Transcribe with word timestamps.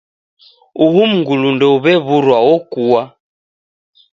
Uhu 0.83 1.01
mngulu 1.11 1.47
ndeuw'e 1.55 1.93
w'urwa 2.07 2.37
okua. 2.53 3.03